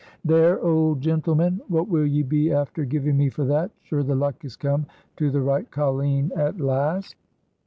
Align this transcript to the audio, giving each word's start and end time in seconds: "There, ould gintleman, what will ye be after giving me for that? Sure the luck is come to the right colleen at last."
"There, 0.25 0.57
ould 0.65 0.99
gintleman, 0.99 1.61
what 1.67 1.87
will 1.87 2.07
ye 2.07 2.23
be 2.23 2.51
after 2.51 2.85
giving 2.85 3.17
me 3.17 3.29
for 3.29 3.45
that? 3.45 3.69
Sure 3.83 4.01
the 4.01 4.15
luck 4.15 4.43
is 4.43 4.55
come 4.55 4.87
to 5.17 5.29
the 5.29 5.41
right 5.41 5.69
colleen 5.69 6.31
at 6.35 6.59
last." 6.59 7.15